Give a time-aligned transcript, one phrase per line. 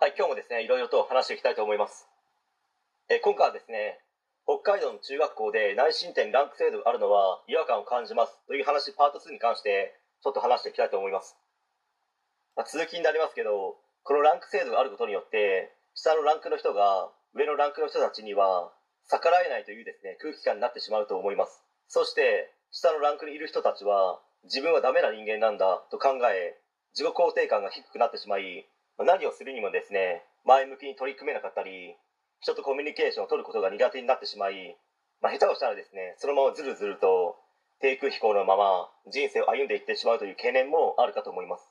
[0.00, 2.06] はい、今日もですね、いろいろと話していきたいと思います。
[3.10, 3.98] え今回はですね、
[4.46, 11.34] 北海道の中学校で内申点ランク制度があるのは違和感を感じますという話、パート2に関してちょっと話していきたいと思います。
[12.54, 13.74] まあ、続きになりますけど、
[14.06, 18.70] このランク制度があることによって、下のランクの人が上のランクの人たちには
[19.10, 21.64] 逆らえないというですね、空気感になってしまうと思います。
[21.88, 26.54] そして、下のランクにいる人たちは自分はダメな人間なんだと考え、
[26.94, 28.64] 自己肯定感が低くなってしまい、
[29.04, 31.94] 何をするにもですね前向きに取り組めなかったり
[32.40, 34.76] 人とコミュニケーションを取ることが苦手になってしまい、
[35.22, 37.36] まあ、下手をしたらですねそのままずるずると
[37.80, 41.70] 低空飛行のまま人生を歩んでいってしまうという懸念もあるかと思います、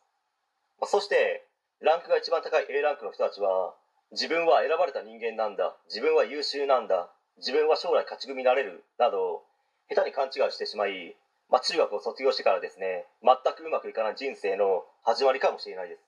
[0.79, 1.43] まあそして
[1.81, 3.75] ランクが一番高い A ランクの人たちは
[4.11, 9.43] 自分は選ばれた人間なんだ自分は優秀なんだ自分は将来勝ち組になれるなど
[9.89, 11.15] 下手に勘違いしてしまい、
[11.51, 16.06] まあ、中学を卒業してからですね全くうまくいかない人生の始まりかもしれないです。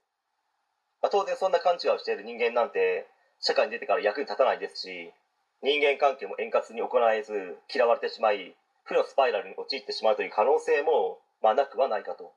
[1.01, 3.07] まあ、当然そんな勘違いをしている人間なんて
[3.39, 5.13] 社会に出てから役に立たないですし
[5.61, 12.33] 人間関係も円滑に行えず嫌われてしまい負のスパイラルに陥ってしまうという可能性も、まあ、なくはないかと。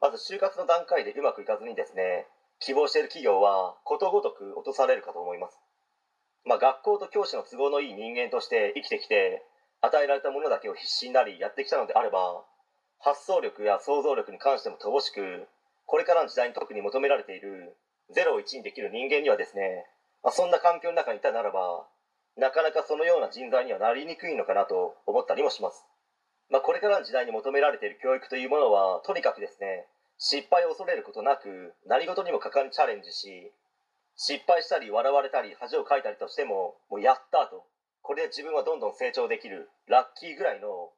[0.00, 2.26] まず就活の段階でうまくいかずにですね
[2.58, 5.60] 希望している企業はことごとく落とされるかと思います、
[6.46, 9.42] まあ、学校と教師の都合のいい人間として生きてきて
[9.82, 12.44] 与えられたものだけを必死になりやってきたのであれば
[12.98, 15.48] 発想力や想像力に関しても乏しく
[15.90, 17.74] これからの時代に特に求められている
[18.14, 19.90] 0を1にできる人間にはですね、
[20.22, 21.82] まあ、そんな環境の中にいたならば
[22.38, 25.82] なかなかそのような人材にはなりにくいのかなと思ったりもします、
[26.48, 33.50] まあ、これからの時代に求められている教育というものはとにかくですね失敗を恐れることなく何事にも果敢にチャレンジし
[34.14, 37.64] 失敗したり笑われたり恥をかいたりとしてももうやったと。
[38.02, 40.90] これで自分はどんどん成長できるラッキーぐらいの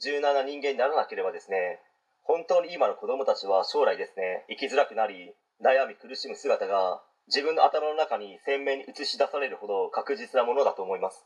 [0.00, 1.78] 柔軟な人間にならなければですね
[2.22, 11.24] 本当に今の子供たちは将来ですね生きづらくなり悩み苦しむ姿が自分の頭の中に鮮明に映し出されるほど確実なものだと思います。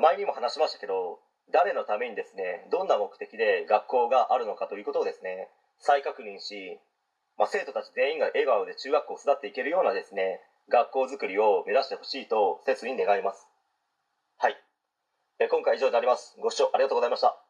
[0.00, 1.18] 前にも話しましたけど
[1.52, 5.48] 誰のためにですねどんな目的で学校があるのかということをですね
[5.78, 6.78] 再確認し、
[7.36, 10.40] まあ、生徒たち全員が笑顔で中学校を育っていけるようなですね
[10.70, 13.46] 学校づくりを目指してほしいと切に願います。
[14.38, 14.56] はい。
[15.50, 16.36] 今回以上になります。
[16.40, 17.49] ご視聴ありがとうございました。